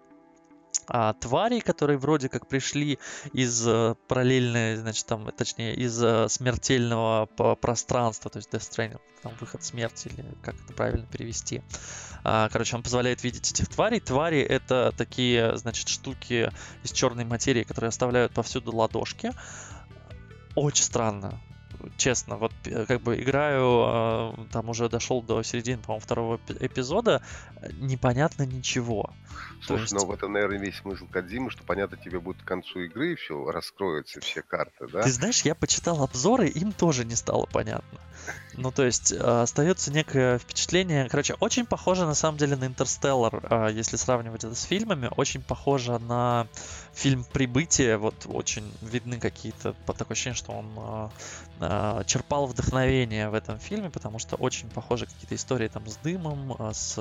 [0.87, 2.99] а, тварей, которые вроде как пришли
[3.33, 7.27] из э, параллельной, значит, там, точнее, из э, смертельного
[7.61, 11.63] пространства, то есть Death Stranding, там, выход смерти, или как это правильно перевести.
[12.25, 14.01] А, короче, он позволяет видеть этих тварей.
[14.01, 16.51] Твари— это такие, значит, штуки
[16.83, 19.33] из черной материи, которые оставляют повсюду ладошки.
[20.55, 21.41] Очень странно
[21.97, 27.23] честно, вот э, как бы играю, там уже дошел до середины, по-моему, второго эпизода,
[27.79, 29.11] непонятно ничего.
[29.63, 29.93] Слушай, есть...
[29.95, 33.51] ну в этом, наверное, весь смысл Кадзимы, что понятно тебе будет к концу игры, все,
[33.51, 35.03] раскроются все карты, да?
[35.03, 37.99] Ты знаешь, я почитал обзоры, им тоже не стало понятно.
[38.55, 43.41] Ну, то есть, э, остается некое впечатление, короче, очень похоже, на самом деле, на Интерстеллар,
[43.43, 46.47] э, если сравнивать это с фильмами, очень похоже на
[46.97, 51.09] фильм «Прибытие», вот очень видны какие-то, по такое ощущение, что он э,
[51.61, 56.57] э, черпал вдохновение в этом фильме, потому что очень похожи какие-то истории там с дымом,
[56.59, 56.97] э, с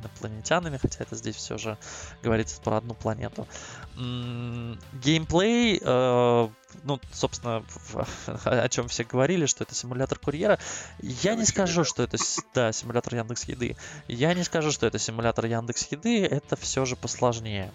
[0.00, 1.78] инопланетянами, хотя это здесь все же
[2.22, 3.48] говорится про одну планету.
[3.96, 6.48] Геймплей, э,
[6.84, 7.64] ну, собственно,
[8.44, 10.58] о чем все говорили, что это симулятор курьера.
[11.00, 12.18] Я не скажу, что это,
[12.52, 13.78] да, симулятор Яндекс Еды.
[14.08, 17.72] Я не скажу, что это симулятор Яндекс Еды, это все же посложнее.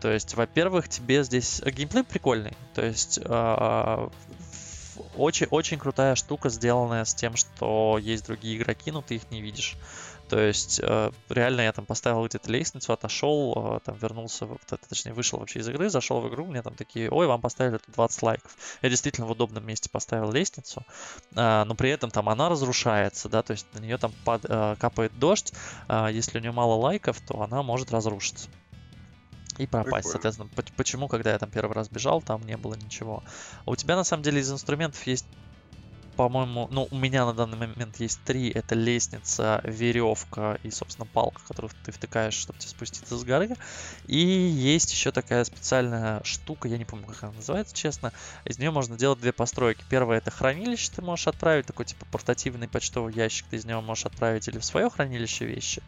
[0.00, 2.56] То есть, во-первых, тебе здесь геймплей прикольный.
[2.74, 4.08] То есть э,
[5.16, 9.40] очень, очень крутая штука, сделанная с тем, что есть другие игроки, но ты их не
[9.40, 9.76] видишь.
[10.28, 14.46] То есть, э, реально я там поставил где-то лестницу, отошел, э, там вернулся,
[14.88, 17.94] точнее, вышел вообще из игры, зашел в игру, мне там такие, ой, вам поставили тут
[17.94, 18.54] 20 лайков.
[18.82, 20.84] Я действительно в удобном месте поставил лестницу,
[21.34, 25.52] э, но при этом там она разрушается, да, то есть на нее там капает дождь,
[26.10, 28.48] если у нее мало лайков, то она может разрушиться
[29.58, 30.08] и пропасть.
[30.08, 30.12] Прикольно.
[30.12, 33.22] Соответственно, почему, когда я там первый раз бежал, там не было ничего.
[33.64, 35.26] А у тебя на самом деле из инструментов есть
[36.18, 38.50] по-моему, ну, у меня на данный момент есть три.
[38.50, 43.54] Это лестница, веревка и, собственно, палка, которую ты втыкаешь, чтобы тебе спуститься с горы.
[44.04, 48.12] И есть еще такая специальная штука, я не помню, как она называется, честно.
[48.44, 49.84] Из нее можно делать две постройки.
[49.88, 54.04] Первое это хранилище, ты можешь отправить, такой типа портативный почтовый ящик, ты из него можешь
[54.04, 55.84] отправить или в свое хранилище вещи,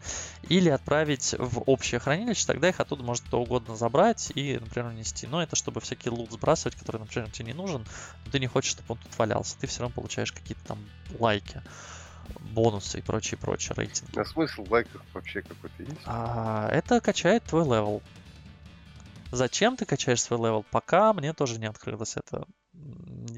[0.47, 5.27] или отправить в общее хранилище, тогда их оттуда может кто угодно забрать и, например, нести.
[5.27, 7.85] Но это чтобы всякий лут сбрасывать, который, например, тебе не нужен,
[8.23, 9.57] но ты не хочешь, чтобы он тут валялся.
[9.59, 10.77] Ты все равно получаешь получаешь какие-то там
[11.19, 11.61] лайки,
[12.53, 14.15] бонусы и прочее, прочее, рейтинг.
[14.15, 16.01] А смысл лайков вообще какой-то есть?
[16.05, 18.01] А, это качает твой level.
[19.31, 20.65] Зачем ты качаешь свой level?
[20.71, 22.45] Пока мне тоже не открылось это.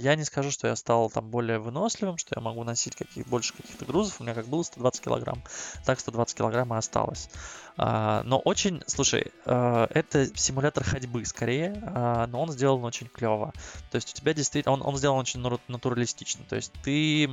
[0.04, 3.54] Я не скажу, что я стал там более выносливым, что я могу носить каких, больше
[3.54, 4.20] каких-то грузов.
[4.20, 5.42] У меня как было 120 килограмм,
[5.86, 7.30] так 120 килограмм и осталось.
[7.76, 13.54] А, но очень, слушай, а, это симулятор ходьбы скорее, а, но он сделан очень клево.
[13.92, 16.46] То есть у тебя действительно, он, он сделан очень натуралистично.
[16.46, 17.30] То есть ты,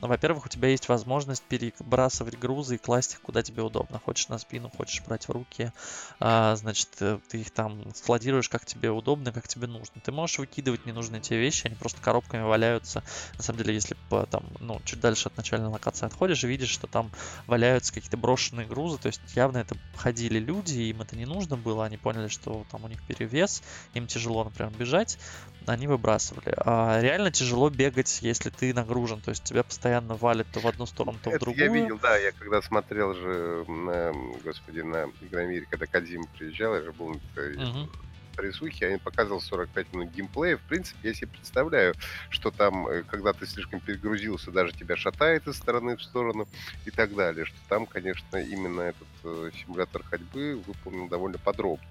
[0.00, 3.98] во-первых, у тебя есть возможность перебрасывать грузы и класть их куда тебе удобно.
[3.98, 5.72] Хочешь на спину, хочешь брать в руки,
[6.18, 10.00] значит, э, ты их там складируешь как тебе удобно, как тебе нужно.
[10.02, 13.02] Ты можешь выкидывать ненужные тебе вещи, они просто коробками валяются.
[13.36, 13.96] На самом деле, если
[14.30, 17.10] там, ну, чуть дальше от начальной локации отходишь, видишь, что там
[17.46, 21.84] валяются какие-то брошенные грузы, то есть явно это ходили люди, им это не нужно было,
[21.84, 23.62] они поняли, что там у них перевес,
[23.94, 25.18] им тяжело, например, бежать,
[25.66, 26.54] они выбрасывали.
[26.56, 30.86] А реально тяжело бегать, если ты нагружен, то есть тебя постоянно валит то в одну
[30.86, 31.64] сторону, то это в другую.
[31.64, 34.12] Я видел, да, я когда смотрел же на,
[34.44, 37.88] господи, на Игромире, когда Кадзима приезжал, я же был угу
[38.38, 40.56] рисухи, они показывал 45 минут геймплея.
[40.56, 41.94] В принципе, я себе представляю,
[42.30, 46.46] что там, э, когда ты слишком перегрузился, даже тебя шатает из стороны в сторону
[46.84, 47.44] и так далее.
[47.44, 51.86] Что там, конечно, именно этот э, симулятор ходьбы выполнен довольно подробно.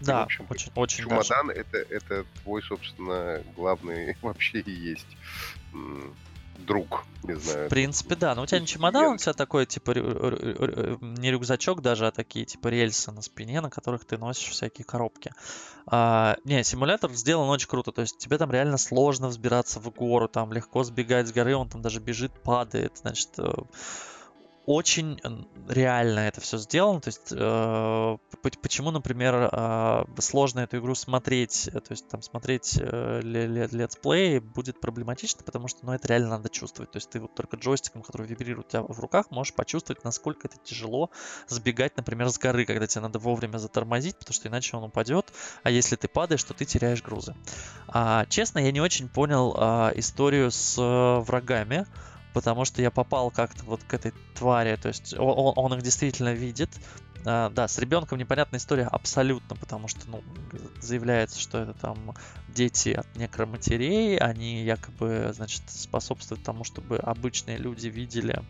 [0.00, 5.16] Да, и, в общем, очень, очень чемодан это, это твой, собственно, главный вообще и есть
[6.58, 7.66] друг, не знаю.
[7.66, 8.34] В принципе, да.
[8.34, 12.68] Но у тебя не чемодан, у тебя такой, типа, не рюкзачок даже, а такие, типа,
[12.68, 15.32] рельсы на спине, на которых ты носишь всякие коробки.
[15.86, 17.92] А, не, симулятор сделан очень круто.
[17.92, 21.68] То есть тебе там реально сложно взбираться в гору, там легко сбегать с горы, он
[21.68, 22.98] там даже бежит, падает.
[23.02, 23.52] Значит, э,
[24.66, 25.20] очень
[25.68, 27.00] реально это все сделано.
[27.00, 28.16] То есть, э,
[28.62, 34.38] почему, например, э, сложно эту игру смотреть, э, то есть там смотреть э, let's play
[34.38, 36.90] будет проблематично, потому что, ну, это реально надо чувствовать.
[36.90, 40.48] То есть ты вот только джойстиком, который вибрирует у тебя в руках, можешь почувствовать, насколько
[40.48, 41.10] это тяжело
[41.48, 45.70] сбегать, например, с горы, когда тебе надо вовремя затормозить, потому что иначе он упадет, а
[45.70, 47.34] если ты падаешь, то ты теряешь грузы.
[47.88, 51.86] А, честно, я не очень понял а, историю с а, врагами
[52.34, 56.34] потому что я попал как-то вот к этой твари, то есть он, он их действительно
[56.34, 56.70] видит.
[57.24, 60.22] А, да, с ребенком непонятная история абсолютно, потому что, ну,
[60.80, 62.14] заявляется, что это там
[62.48, 68.42] дети от некроматерей, они якобы, значит, способствуют тому, чтобы обычные люди видели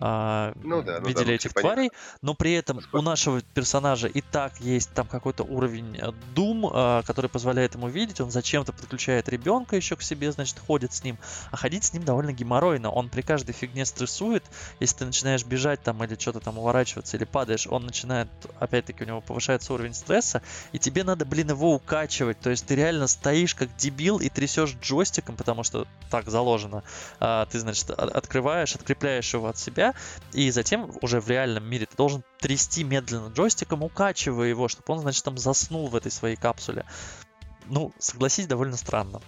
[0.00, 1.90] а, ну, да, ну, видели да, этих тварей,
[2.22, 7.02] но при этом у нашего персонажа и так есть там какой-то уровень э, Doom, а,
[7.02, 11.18] который позволяет ему видеть, он зачем-то подключает ребенка еще к себе, значит, ходит с ним,
[11.50, 14.42] а ходить с ним довольно геморройно, он при каждой фигне стрессует,
[14.80, 19.06] если ты начинаешь бежать там или что-то там уворачиваться или падаешь, он начинает, опять-таки, у
[19.06, 20.40] него повышается уровень стресса,
[20.72, 24.74] и тебе надо, блин, его укачивать, то есть ты реально стоишь как дебил и трясешь
[24.80, 26.84] джойстиком, потому что так заложено,
[27.18, 29.89] а, ты, значит, открываешь, открепляешь его от себя,
[30.32, 35.00] и затем уже в реальном мире ты должен трясти медленно джойстиком, укачивая его, чтобы он,
[35.00, 36.84] значит, там заснул в этой своей капсуле.
[37.66, 39.20] Ну, согласись, довольно странно.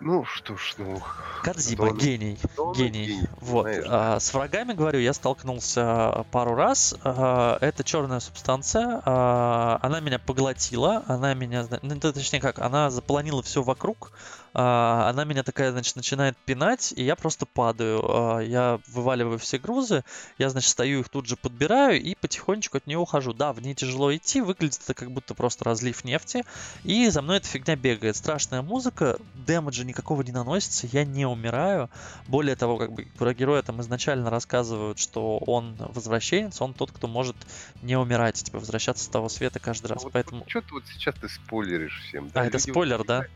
[0.00, 1.00] Ну что ж, ну...
[1.42, 2.38] Кадзима, Дон- гений,
[2.76, 3.06] гений.
[3.06, 3.66] гений, Вот.
[3.86, 6.94] а, с врагами, говорю, я столкнулся пару раз.
[7.04, 9.00] А, это черная субстанция.
[9.04, 11.04] а, она меня поглотила.
[11.06, 14.12] Она меня, ну, точнее как, она заполонила все вокруг.
[14.54, 18.00] А, она меня такая, значит, начинает пинать, и я просто падаю.
[18.04, 20.04] А, я вываливаю все грузы.
[20.38, 23.32] Я, значит, стою их тут же подбираю и потихонечку от нее ухожу.
[23.32, 24.40] Да, в ней тяжело идти.
[24.40, 26.44] Выглядит это как будто просто разлив нефти.
[26.84, 28.16] И за мной эта фигня бегает.
[28.16, 29.18] Страшная музыка.
[29.34, 30.86] Дэмэджа никакого не наносится.
[30.86, 31.90] Я не умираю.
[32.28, 37.08] Более того, как бы про героя там изначально рассказывают, что он возвращенец, он тот, кто
[37.08, 37.36] может
[37.82, 40.04] не умирать, типа возвращаться с того света каждый раз.
[40.04, 40.44] Вот, Поэтому.
[40.46, 42.30] что ты вот сейчас ты спойлеришь всем?
[42.34, 43.26] А, это Люди вот спойлер, да?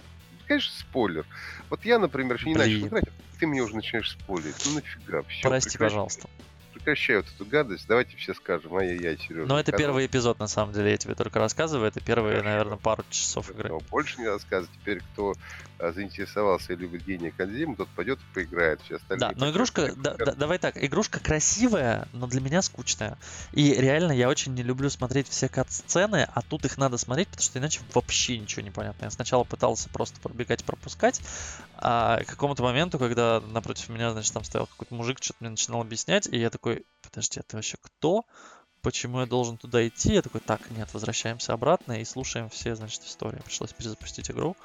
[0.49, 1.27] Конечно, спойлер.
[1.69, 2.89] Вот я, например, еще не начал Блин.
[2.89, 4.57] играть, а ты мне уже начинаешь спойлерить.
[4.65, 5.23] Ну нафига?
[5.25, 6.27] Все, Прости, пожалуйста.
[6.79, 7.87] Прекращай вот эту гадость.
[7.89, 9.47] Давайте все скажем, ай-яй-яй, Сережа.
[9.47, 11.89] Но это первый эпизод, на самом деле, я тебе только рассказываю.
[11.89, 12.49] Это первые, Хорошо.
[12.49, 13.69] наверное, пару часов игры.
[13.69, 14.71] Но больше не рассказывать.
[14.73, 15.35] Теперь, кто
[15.81, 18.81] а, заинтересовался и любит гения Кодзиму, тот пойдет и поиграет.
[18.83, 19.29] Все остальные...
[19.29, 23.17] Да, но игрушка, да- да- давай так, игрушка красивая, но для меня скучная.
[23.53, 27.45] И реально я очень не люблю смотреть все кат-сцены, а тут их надо смотреть, потому
[27.45, 29.05] что иначе вообще ничего не понятно.
[29.05, 31.21] Я сначала пытался просто пробегать, пропускать,
[31.77, 35.81] а к какому-то моменту, когда напротив меня, значит, там стоял какой-то мужик, что-то мне начинал
[35.81, 36.68] объяснять, и я такой,
[37.03, 38.25] подожди, а вообще кто?
[38.83, 40.15] Почему я должен туда идти?
[40.15, 43.43] Я такой, так, нет, возвращаемся обратно и слушаем все, значит, истории.
[43.45, 44.57] Пришлось перезапустить игру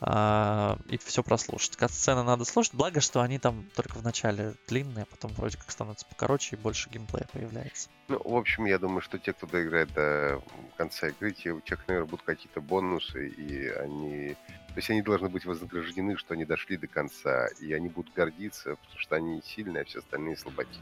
[0.00, 1.76] а, и все прослушать.
[1.76, 5.70] Кат-сцены надо слушать, благо, что они там только в начале длинные, а потом вроде как
[5.70, 7.88] становятся покороче и больше геймплея появляется.
[8.08, 10.40] Ну, в общем, я думаю, что те, кто доиграет до
[10.76, 14.36] конца игры, те, у тех, наверное, будут какие-то бонусы, и они...
[14.68, 18.76] То есть они должны быть вознаграждены, что они дошли до конца, и они будут гордиться,
[18.76, 20.78] потому что они сильные, а все остальные слабаки.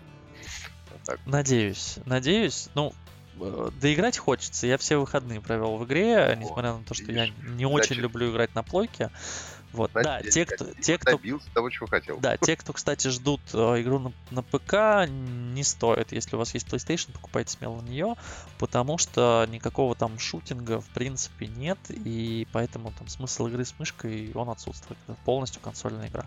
[0.91, 1.21] Вот так.
[1.27, 2.69] Надеюсь, надеюсь.
[2.75, 2.93] Ну,
[3.81, 4.67] доиграть хочется.
[4.67, 8.55] Я все выходные провел в игре, несмотря на то, что я не очень люблю играть
[8.55, 9.11] на плойке.
[9.75, 11.19] Вот, да, те, кто, те, кто
[11.53, 12.19] того, чего хотел.
[12.21, 16.13] Да, те, кто, кстати, ждут э, игру на, на ПК, не стоит.
[16.13, 18.15] Если у вас есть PlayStation, покупайте смело на нее,
[18.59, 24.31] потому что никакого там шутинга в принципе нет, и поэтому там смысл игры с мышкой,
[24.35, 24.99] он отсутствует.
[25.09, 26.27] Это полностью консольная игра.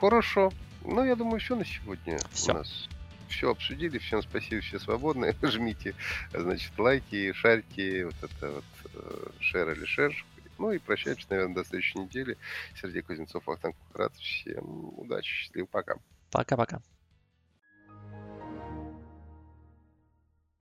[0.00, 0.52] Хорошо.
[0.84, 2.18] Ну, я думаю, все на сегодня.
[2.32, 2.50] Всё.
[2.50, 2.88] У нас
[3.28, 3.98] все обсудили.
[3.98, 5.34] Всем спасибо, все свободны.
[5.42, 5.94] Жмите,
[6.32, 8.64] значит, лайки, шарьте, вот это вот,
[8.94, 10.14] э, шер или шер.
[10.58, 12.36] Ну и прощаемся, наверное, до следующей недели.
[12.80, 14.14] Сергей Кузнецов, Ахтанг Кукрат.
[14.16, 15.94] Всем удачи, счастливо, пока.
[16.30, 16.82] Пока-пока.